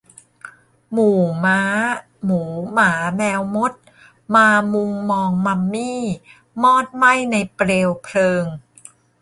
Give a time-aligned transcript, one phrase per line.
[0.91, 1.61] หมู่ม้า
[2.25, 2.41] หมู
[2.73, 3.73] หมาแมวมด
[4.35, 6.01] มามุงมองมัมมี่
[6.63, 8.45] มอดไหม้ในเปลวเพลิง